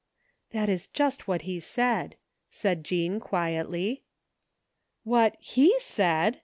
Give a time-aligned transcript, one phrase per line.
[0.49, 2.15] That is just what he said,"
[2.49, 4.01] said Jean quietly.
[5.03, 6.39] What he said!